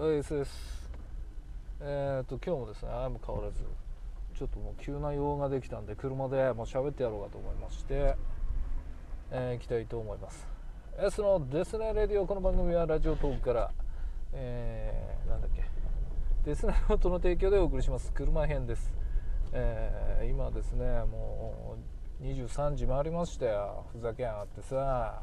[0.00, 0.88] S です。
[1.80, 3.64] えっ、と今日もですね相も変わらず
[4.38, 8.14] ちょっともう急な用ができたんで車でもう喋ってやろうかと思いまして、
[9.32, 10.46] えー行きたいと思います。
[11.00, 13.72] S のデスネレディオこの番組はラジオトークから
[14.34, 15.64] えーなんだっけ
[16.44, 18.12] デスネノートの提供でお送りします。
[18.12, 18.92] 車編です、
[19.52, 21.76] えー今ですねも
[22.20, 25.22] う23時回りましたよふざけやがってさ。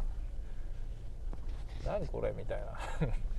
[1.85, 3.34] 何これみたいな。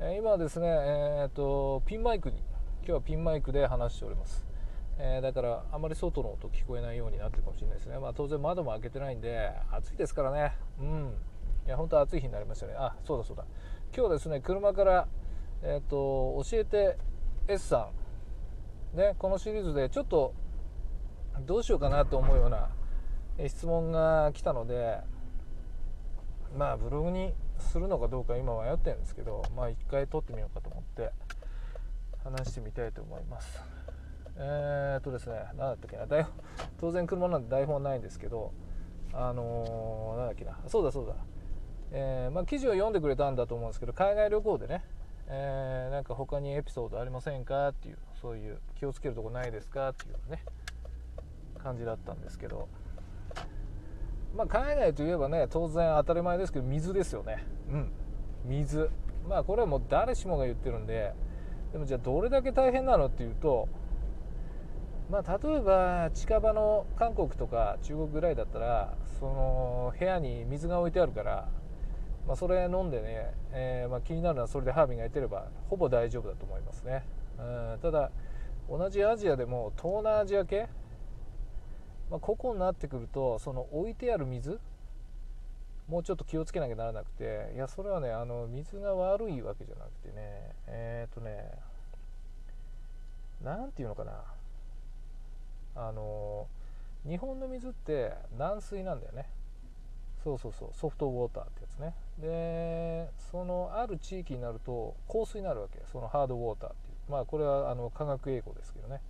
[0.00, 2.36] え今はですね、えー、とピンマイクに
[2.82, 4.46] 今日はピンマイクで話しております、
[4.96, 10.52] えーだからあまり外の音聞こえないようになってるかもしれないですね、まあ、当然窓も開けてないんで暑いですからね。
[10.80, 11.14] うん。
[11.66, 12.74] いや本当暑い日になりましたね。
[12.76, 13.44] あそうだそうだ。
[13.94, 15.08] 今日ですね車から、
[15.62, 16.96] えー、と教えて
[17.48, 17.90] S さ
[18.94, 18.96] ん。
[18.96, 20.32] ねこのシリーズでちょっと
[21.40, 22.70] どうしようかなと思うような
[23.48, 25.00] 質問が来たので
[26.56, 31.10] まあブログにするのかどうか今迷ってるんですけどまあ一回撮ってみようかと思って
[32.24, 33.62] 話してみたいと思います。
[34.36, 36.32] えー、っとですね何だったっけな台本
[36.80, 38.52] 当然車なんで台本ないんですけど
[39.12, 41.14] あのー、なんだっけなそうだそうだ。
[41.90, 44.84] えーまあ、記事を読んでくれたんだと思うんですけど海外旅行でね、
[45.26, 50.44] えーなんか他にエピソードありませんかっていうそういう気をつけるとこないですかっていうね
[51.62, 52.68] 感じだったんですけど
[54.36, 57.44] まあ、海外といえばね当然当たり前ですけど水ですよね。
[57.70, 57.90] うん。
[58.44, 58.90] 水。
[59.28, 61.12] まあこれはもう誰しもが言ってるんで
[61.72, 63.68] でもじゃあどれだけ大変なのっていうと
[65.10, 71.48] まあ例えば近場の韓国とか中国ぐらいだったらその部屋に水が置いてあるから、
[72.26, 77.04] まあ、それ飲んでね、えーまあ、気になるのはそれで歯磨いてればほぼ大丈夫だと思いますね、
[77.38, 78.10] うん、ただ
[78.68, 80.68] 同じアジアでも東南アジア系
[82.10, 84.58] まあ、ここになってくるとその置いてある水
[85.88, 91.50] もうちょっと気をつけなきゃならなくていやそれはねあの水が悪いわけじゃなくてねえっ、とね
[93.42, 94.12] なんていうのかな
[95.76, 96.46] あの
[97.06, 99.26] 日本の水って軟水なんだよね。
[100.24, 101.94] そうそうそうソフトウォーターってやつね。
[102.18, 107.12] でそのある地域になると硬水になるわけそのハードウォーターっていう。
[107.12, 109.00] まあこれはあの科学英語ですけどね。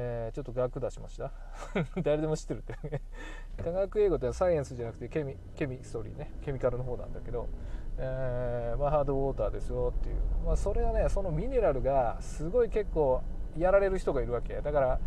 [0.00, 1.32] えーちょっと学出しました。
[2.02, 3.02] 誰でも知ってるってね。
[3.62, 6.30] 科学英語ってサイエンスじゃなくてケミケミストリーね。
[6.42, 7.48] ケミカルの方なんだけど、
[7.98, 10.16] えーまあ、ハードウォーターですよっていう、
[10.46, 13.22] まあ、それはねそのミネラルがすごい結構
[13.56, 14.60] やられる人がいるわけ。
[14.60, 15.00] だから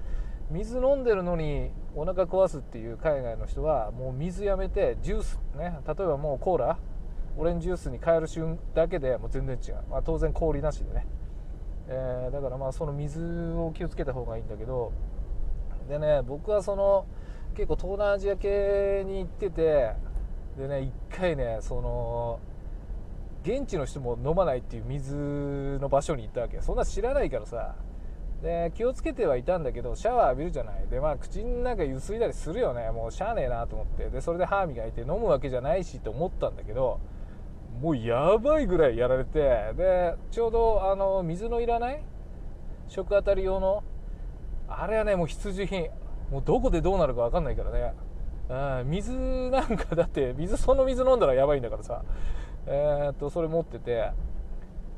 [0.49, 5.79] 水飲んでるのにお腹壊すっていう海外の人はもう水やめてジュースね。
[5.87, 6.77] 例えばもうコーラ
[7.37, 11.07] オレンジジュースに変える瞬だけでもう全然違う、まあ、当然氷なしでね。
[11.87, 13.21] えーだからまあその水
[13.57, 14.91] を気をつけた方がいいんだけど
[15.89, 17.05] でね僕はその
[17.55, 19.93] 結構東南アジア系に行ってて
[20.57, 22.39] でね一回ねその
[23.43, 26.61] 現地の人も飲まないっていう水の場所に行ったわけ。
[26.61, 27.75] そんな知らないからさ。
[28.43, 30.87] で気をつけてはいたんだけどシャワー浴びるじゃない。
[30.89, 32.89] でまあ口の中ゆすいだりするよね。
[32.91, 34.09] もうしゃあねえなと思って。
[34.09, 36.99] でそれで歯磨いて飲むわけじゃないしと思ったんだけど
[37.81, 39.39] もうやばいぐらいやられて
[39.75, 42.03] でちょうどあの水のいらない？
[42.87, 43.83] 食当たり用の？
[44.67, 45.89] あれはねもう必需品。
[46.29, 47.93] もうどこでどうなるか分かんないからね。
[48.49, 49.11] うん水
[49.49, 52.03] なんかだって水その水飲んだらやばいんだからさ。
[52.67, 54.11] えーっとそれ持ってて。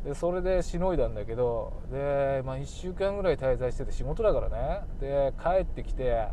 [0.03, 4.81] でそれでしのいだんだけどで、まあ、1週間ぐらい滞在してて仕事だからね。
[4.99, 6.27] で帰ってきて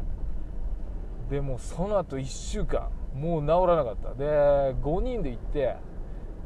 [1.30, 4.14] でもその後1週間もう治らなかった。
[4.14, 4.24] で
[4.82, 5.76] 5人で行って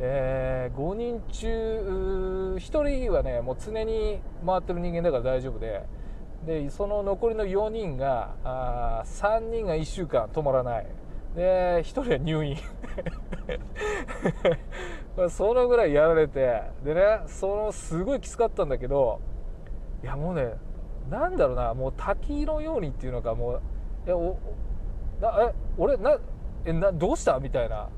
[0.01, 5.85] えー5人中1人はねもう常に回ってる人間だから大丈夫で。
[6.47, 10.87] でその残りの4人があ3人が1週間止まらない。
[11.35, 12.57] で1人は入院。
[15.31, 16.63] そのぐらいやられて。
[16.85, 19.21] でねそのすごいきつかったんだけど
[20.03, 20.53] いやもうね
[21.09, 23.61] なんだろうなもう滝のようにっていうのかもう
[24.07, 24.37] いやお
[25.21, 26.19] なえ俺な
[26.67, 27.39] えなどうした？
[27.41, 27.89] みたいな。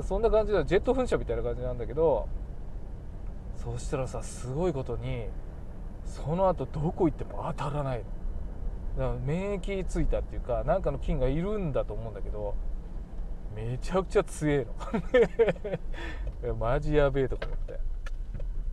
[0.00, 2.28] そんな感じでジェット噴射みたいな感じなんだけど
[3.56, 5.26] そしたらさすごいことに
[6.04, 8.04] その後どこ行っても当たらないの。
[8.98, 12.54] だから免疫ついたっていうかなんかの菌がいるんだと思うんだけど
[13.54, 14.66] めちゃくちゃ強え
[16.42, 16.54] の。
[16.58, 17.80] マジやべえとか思って。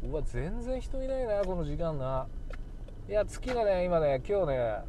[0.07, 2.27] うわ全然人いないなこの時間な。
[3.07, 4.79] いや月がね今ね今日ね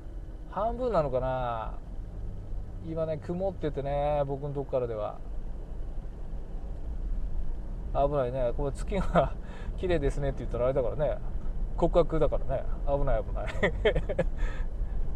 [0.50, 1.74] 半分なのかな。
[2.88, 5.18] 今ね曇っててね僕のとこからでは。
[7.94, 8.52] 危ないね。
[8.56, 9.32] これ月が
[9.78, 11.18] 綺麗ですねって言ったらあれだからね。
[11.76, 12.64] 告白だからね。
[12.86, 13.46] 危ない危ない。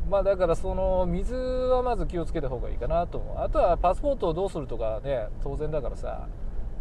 [0.09, 3.39] まあだからその水はまず気をつけた方がいいかなと思う。
[3.39, 6.27] あとはパスポートをどうするとかね当然だからさ。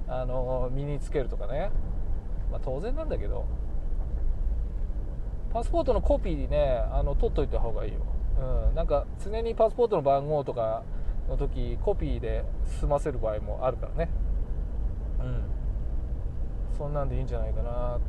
[0.06, 1.72] あの身につけるとかね。
[2.52, 3.46] まあ、当然なんだけど。
[5.54, 8.00] パスポートのコピーねあの取っといた方がいいよ、
[8.40, 10.82] うん、なんか常にパスポートの番号とか
[11.30, 14.10] の時コピーで済ませる場合もあるからね。
[15.20, 15.44] うん。
[16.78, 18.00] そんなんでいいんじゃないかな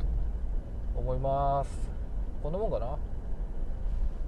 [0.93, 1.69] と思います。
[2.41, 2.97] こんなもんかな？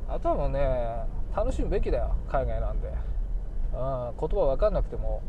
[0.09, 1.05] あとはもうね
[1.35, 2.93] 楽しむべきだよ海外なんで、うん、
[4.19, 5.21] 言葉分かんなくても、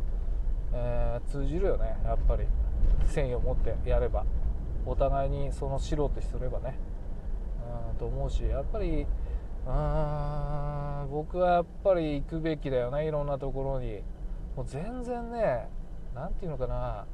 [0.72, 2.44] えー、通じるよねやっぱり。
[3.00, 4.24] 誠意を持ってやれば。
[4.86, 6.78] お互いにその知ろうとすればね、
[7.92, 9.06] うん、と思うしやっぱり
[9.66, 14.02] うん僕はやっぱり行くべきだよねいろんなところに。
[14.56, 15.68] もう全然ね
[16.14, 17.06] 何て言うのかな。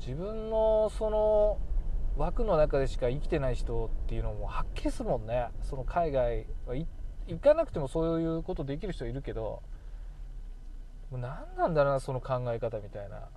[0.00, 1.58] 自分のその
[2.16, 5.48] 枠の中でしか生きてない人っていうのもはっきりするもんね。
[5.62, 6.86] その海外は行
[7.40, 9.62] かなくてもそういうことできる人いるけど
[11.10, 13.28] もう何なんだろうなその考え方みたいな。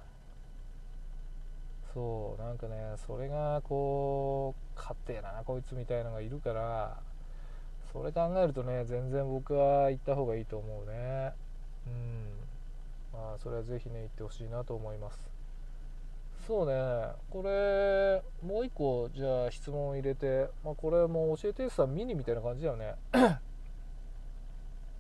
[1.94, 6.98] そうなんかねそれがこう勝手やなこいつみたいなのがいるから
[7.92, 11.34] それ考えるとね全然僕は行った方がいいと思うね。
[11.86, 12.34] うん。
[13.14, 15.33] まあそれは是非ね行ってほしいなと思います。
[16.48, 16.74] そうね。
[17.30, 22.96] これもう一個じゃあ質問入れて、まあ、これも教えてさミニみたいな感じだよね。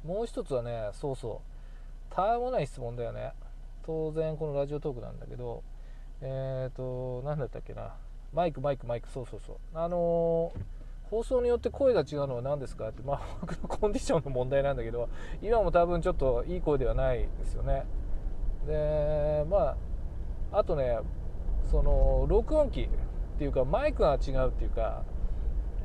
[0.06, 1.42] もう一つはねそうそ
[2.12, 2.14] う。
[2.14, 3.34] たわもない質問だよね。
[3.86, 5.64] 当然このラジオトークなんだけど。
[6.22, 7.96] えっ、ー、と何だったっけな。
[8.32, 9.10] マイクマイクマイク。
[9.10, 9.56] そうそうそう。
[9.74, 15.10] あのー、放送によって声が違うのは何ですかってまあ僕のコンディションの問題なんだけど
[15.42, 17.86] 今も多分ちょっといい声ではないですよね。
[18.66, 19.76] でま
[20.52, 21.00] ああとね
[21.74, 22.88] その録音機っ
[23.40, 25.02] ていうかマイクが違うっていうか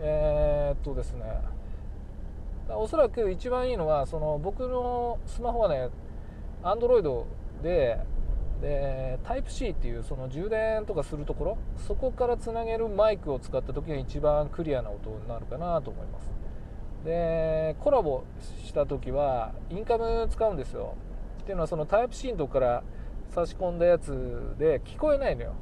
[0.01, 1.25] えー、っとですね。
[2.69, 5.89] おそらく一番いいのはその僕のスマホはね
[6.63, 7.25] Android
[7.63, 7.99] で
[8.61, 16.31] でタイプ C っていうその充電とかするところそこからつなげるマイクを使った時が一番クリアな音になるかなと思います。
[17.07, 18.25] でコラボ
[18.63, 20.97] した時はインカム使うんですよ。
[21.41, 22.83] っていうのはそのタイプ C のとこから
[23.31, 25.55] 差し込んだやつで聞こえないのよ。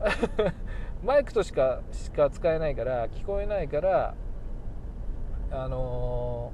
[1.04, 4.14] マイクとしかしか使えないから聞こえないから
[5.50, 6.52] あの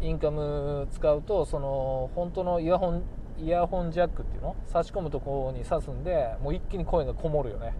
[0.00, 3.02] ー、インカム使うとその本当のイヤホン
[3.38, 4.56] イヤホンジャックっていうの？
[4.64, 7.74] 差し込むところに挿すんでもう一気に声がこもるよね。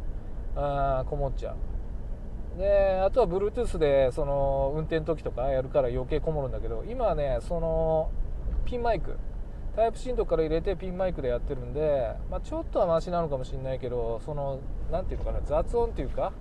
[0.55, 1.57] あこもっちゃう。
[2.59, 8.11] であとは Bluetooth でその運転の時とかやるから余計こもるんだけど今はねその
[8.65, 9.19] ピンマイク
[9.77, 14.59] タイプシントから入れてピンマイクでやってるんで、まあ、ちょっとはマシなのかもしれないけどその
[14.91, 16.33] 何ていうのかな雑音っていうか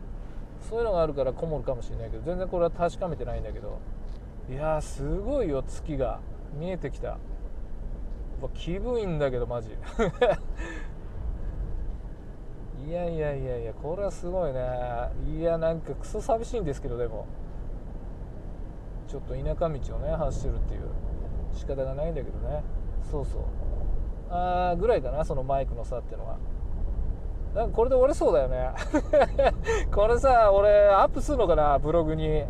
[0.69, 3.79] そういうのがあるからこもるかもしれないけど全然これは確かめてないんだけど
[4.49, 6.19] いやーすごいよ月が。
[6.53, 7.17] 見えてきた。
[8.53, 9.71] 気分いいんだけどマジ。
[12.87, 14.59] いやいやいやいやこれはすごいね。
[15.25, 17.25] いやなんかクソ寂しいんですけどでも。
[19.07, 20.81] ちょっと田舎道をね走ってるっていう。
[21.53, 22.61] 仕方がないんだけどね。
[23.11, 23.41] そうそう。
[24.29, 26.37] あぐらいかなそのマイクの差っていうのは。
[27.53, 28.71] なんかこれで折れそうだよね。
[29.93, 32.27] これさ俺アップするのかなブログに。
[32.27, 32.47] ね。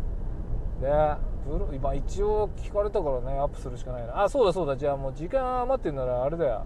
[1.48, 4.24] ブロ今一応聞かれたからねアップするしかないな。
[4.24, 4.76] あそうだそうだ。
[4.76, 6.64] じゃあもう時間余ってんならあれだよ。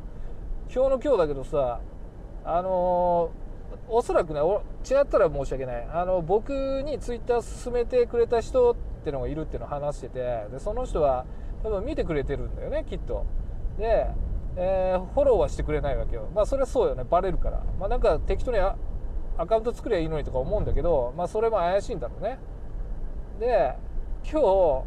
[0.73, 1.81] 今日の今日だけどさ
[2.45, 5.89] あのー、おそらくね違ったら申し訳ない。
[5.93, 8.75] あの僕にツイッター勧めてくれた人っ
[9.05, 11.27] てのがいるっていうのを話しててでその人は
[11.63, 13.27] 多分見てくれてるんだよねきっと。
[13.81, 14.07] で、
[14.57, 16.29] えー、フォローはしてくれないわけよ。
[16.35, 17.05] まあそれはそうよね。
[17.05, 17.63] バレるから。
[17.79, 18.77] まあなんか適当にア
[19.47, 22.39] カウント作りゃいいのにとか思うんだけどまあそれも怪しいんだろうね。
[23.41, 23.75] で
[24.31, 24.85] 今日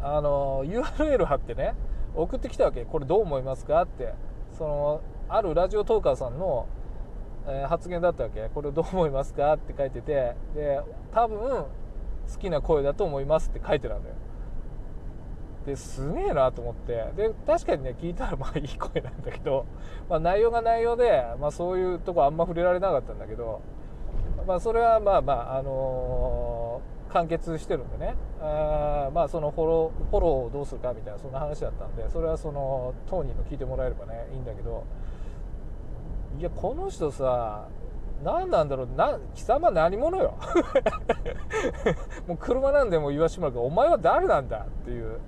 [0.00, 1.74] あの URL 貼ってね
[2.14, 2.84] 送ってきたわけ。
[2.84, 3.82] これどう思いますか？
[3.82, 4.14] って。
[4.56, 6.68] そのあるラジオトーカーさんの、
[7.48, 8.48] え、発言だったわけ。
[8.54, 9.54] これどう思いますか？
[9.54, 10.36] って書いてて。
[10.54, 10.80] で
[11.12, 11.66] 多分好
[12.38, 14.14] きな声だと思いますって書いてたんだよ。
[15.66, 17.04] ですげえなと思って。
[17.16, 19.66] で確かにね聞いたらまあいい声なんだけど、
[20.08, 23.60] まあ、内容が内容で、まあ、そういうとこあんま触れられなかったんだけど、
[24.46, 28.14] まあ、それはまあまあ、あのー、完結してるんでね。
[28.40, 34.84] あまあそのフォローフォローをどうするかみたいなそんな話だったんでそれはその当人の聞いてもらえればねいいんだけど
[36.38, 37.68] いやこの人さ
[38.22, 40.34] 何なんだろうな貴様何者よ。
[42.26, 45.20] もう車なんでも言わしてもらうけどお前は誰なんだっていう。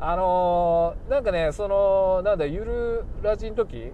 [0.00, 3.90] あのー、なんかねそのなんだゆるラジの時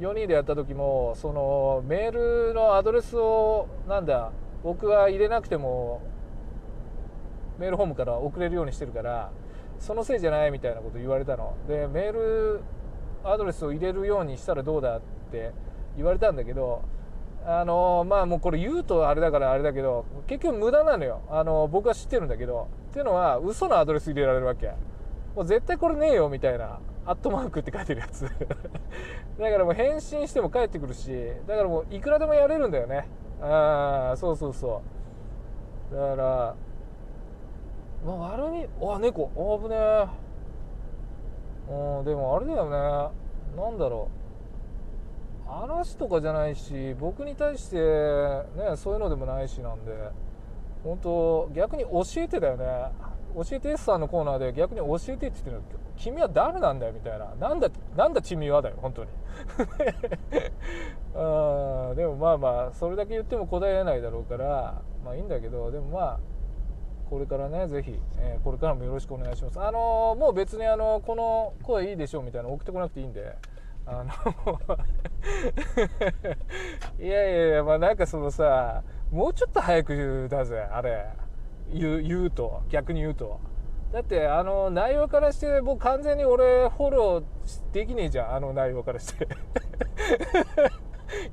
[0.00, 4.32] 4人でやった時もそのメールのアドレスをなんだ
[4.62, 6.02] 僕は入れなくても
[7.58, 9.30] メールホームから送れるようにしてるから
[9.78, 11.56] そのせいじゃないみたいなこと言われたの。
[11.68, 12.60] でメール
[13.24, 15.52] アドレスを入れるようにしたらどうだって
[15.96, 16.82] 言われたんだけど
[17.44, 21.22] あのまあもうこれ言うとあれだからあれだけど結局無駄なのよ。
[21.28, 22.68] あの僕は知ってるんだけど。
[22.90, 24.68] っていうのは嘘のアドレス入れられるわけ。
[25.34, 26.78] もう絶対これねえよみたいな。
[27.04, 28.24] アットマークって書いてるやつ。
[29.38, 33.08] だからもう返信しても返ってくるしだからもういくらでもやれるんだよね。
[33.40, 34.80] ああそうそうそ
[35.90, 35.94] う。
[35.94, 36.54] だから
[38.04, 39.30] まあ悪みあ猫。
[39.34, 40.06] あ危ねえ。
[41.70, 42.70] うんでもあれだよね。
[43.56, 44.21] なんだろう。
[45.60, 49.92] 話とかじゃないし僕に対してねそういうのでもないしなんで
[50.82, 52.64] 本当逆に教えてだよね。
[53.34, 55.62] 教えて S さんのコーナーで逆に教えてって言ってるの。
[55.96, 57.34] 君は誰なんだよみたいな。
[57.36, 59.10] なんだなんだ君はだよ本当に。
[61.14, 66.20] あ でもまあまあそれだけ言っても答えないだろうからまあいいんだけどでもまあ
[67.08, 69.60] これからねぜひ、えー、これからもよろしくお願いします。
[69.60, 73.36] あのー、もう別にあのこの声いいでしょうみたいなの送ってこなくていいんで
[73.84, 74.12] あの
[77.04, 81.06] いやいやいやまあなんかそのさもうちょっと早くだぜあれ。
[81.72, 83.40] 言う言うと逆に言うと。
[83.92, 87.24] だってあの内容からしてもう完全に俺フォロー
[87.72, 89.28] できねえじゃんあの内容からして。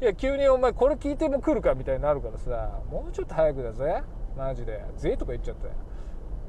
[0.01, 4.03] いや急にお前これ聞いても来るかみたいになるからさもうちょっと早くだぜ。
[4.37, 4.83] マジで。
[4.97, 5.67] ぜとか言っちゃった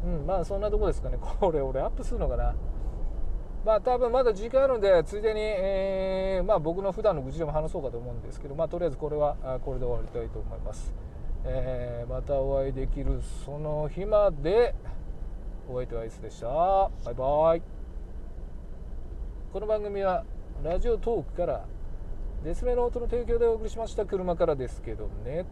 [0.05, 1.19] うんまあそんなとこですかね。
[1.21, 2.55] これ俺アップするのかな。
[3.65, 10.95] まあ多分まだ時間あるんでついでに、えー、まあ僕の普段の愚痴でも話そうかと思うんですけどまあとりあえずこれはこれで終わりたいと思います、
[11.45, 14.75] えー、またお会いできるその日まで
[15.73, 16.49] お相手はアイスでした。
[16.49, 17.63] バイバイ。
[19.53, 20.25] この番組は
[20.65, 21.65] ラジオトークから
[22.43, 25.47] デスメノートの提供でお送りしました車からですけどね。